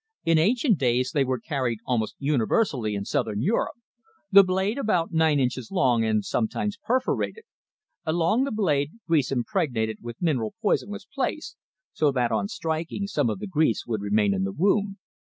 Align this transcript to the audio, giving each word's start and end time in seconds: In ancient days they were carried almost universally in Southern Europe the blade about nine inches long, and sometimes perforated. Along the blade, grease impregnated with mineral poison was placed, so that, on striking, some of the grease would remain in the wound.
In 0.25 0.39
ancient 0.39 0.79
days 0.79 1.11
they 1.11 1.23
were 1.23 1.39
carried 1.39 1.77
almost 1.85 2.15
universally 2.17 2.95
in 2.95 3.05
Southern 3.05 3.43
Europe 3.43 3.75
the 4.31 4.43
blade 4.43 4.79
about 4.79 5.11
nine 5.13 5.39
inches 5.39 5.69
long, 5.69 6.03
and 6.03 6.25
sometimes 6.25 6.79
perforated. 6.83 7.43
Along 8.03 8.43
the 8.43 8.51
blade, 8.51 8.93
grease 9.05 9.31
impregnated 9.31 9.97
with 10.01 10.19
mineral 10.19 10.55
poison 10.59 10.89
was 10.89 11.05
placed, 11.05 11.55
so 11.93 12.11
that, 12.13 12.31
on 12.31 12.47
striking, 12.47 13.05
some 13.05 13.29
of 13.29 13.37
the 13.37 13.45
grease 13.45 13.85
would 13.85 14.01
remain 14.01 14.33
in 14.33 14.41
the 14.43 14.51
wound. 14.51 14.97